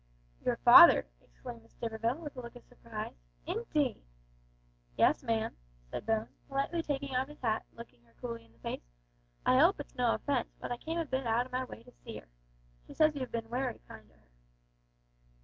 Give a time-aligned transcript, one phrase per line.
[0.43, 3.13] "Your father!" exclaimed Miss Stivergill, with a look of surprise.
[3.45, 4.01] "Indeed!"
[4.97, 5.55] "Yes, ma'am,"
[5.91, 8.81] said Bones, politely taking off his hat and looking her coolly in the face.
[9.45, 11.91] "I 'ope it's no offence, but I came a bit out o' my way to
[11.91, 12.27] see 'er.
[12.87, 14.27] She says you've bin' wery kind to her."